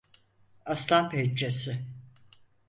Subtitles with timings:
[0.65, 1.73] Aslanpençesi